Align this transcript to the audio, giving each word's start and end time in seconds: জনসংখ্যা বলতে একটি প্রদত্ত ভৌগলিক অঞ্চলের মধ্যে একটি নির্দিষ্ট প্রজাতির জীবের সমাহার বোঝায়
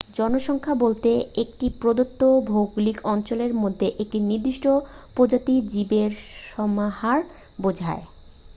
জনসংখ্যা 0.17 0.73
বলতে 0.83 1.09
একটি 1.43 1.65
প্রদত্ত 1.81 2.21
ভৌগলিক 2.49 2.97
অঞ্চলের 3.05 3.51
মধ্যে 3.55 3.87
একটি 3.99 4.17
নির্দিষ্ট 4.29 4.65
প্রজাতির 5.15 5.61
জীবের 5.67 6.11
সমাহার 6.47 7.19
বোঝায় 7.59 8.03